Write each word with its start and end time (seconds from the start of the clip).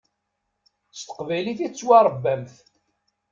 S 0.97 0.99
teqbaylit 1.01 1.59
i 1.65 1.67
tettwaṛebbamt. 1.69 2.55